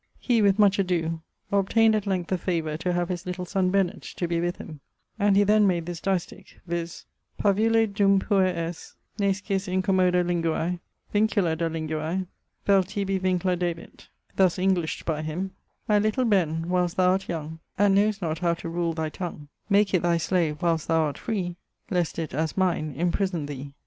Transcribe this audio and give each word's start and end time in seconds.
He, 0.19 0.41
with 0.41 0.57
much 0.57 0.79
adoe, 0.79 1.21
obtained 1.51 1.93
at 1.93 2.07
length 2.07 2.29
the 2.29 2.37
favour 2.39 2.75
to 2.75 2.91
have 2.91 3.09
his 3.09 3.27
little 3.27 3.45
son 3.45 3.69
Bennet 3.69 4.01
to 4.01 4.27
be 4.27 4.41
with 4.41 4.55
him; 4.57 4.79
and 5.19 5.35
he 5.37 5.43
then 5.43 5.67
made 5.67 5.85
this 5.85 6.01
distich, 6.01 6.55
viz.: 6.65 7.05
Parvule 7.37 7.85
dum 7.85 8.17
puer 8.17 8.47
es, 8.47 8.95
nee 9.19 9.31
scis 9.31 9.67
incommoda 9.67 10.23
linguae, 10.25 10.79
Vincula 11.13 11.55
da 11.55 11.67
linguae, 11.69 12.25
vel 12.65 12.83
tibi 12.83 13.19
vincla 13.19 13.55
dabit. 13.55 14.07
Thus 14.35 14.57
Englished 14.57 15.05
by 15.05 15.21
him: 15.21 15.51
My 15.87 15.99
little 15.99 16.25
Ben, 16.25 16.63
whil'st 16.67 16.95
thou 16.97 17.11
art 17.11 17.29
young, 17.29 17.59
And 17.77 17.93
know'st 17.93 18.23
not 18.23 18.39
how 18.39 18.55
to 18.55 18.69
rule 18.69 18.93
thy 18.93 19.09
tongue, 19.09 19.49
Make 19.69 19.93
it 19.93 20.01
thy 20.01 20.17
slave 20.17 20.61
whil'st 20.63 20.87
thou 20.87 21.01
art 21.01 21.19
free, 21.19 21.57
Least 21.91 22.17
it, 22.17 22.33
as 22.33 22.57
mine, 22.57 22.95
imprison 22.97 23.45
thee. 23.45 23.75